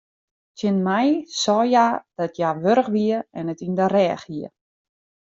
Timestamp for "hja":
1.71-1.87, 2.39-2.49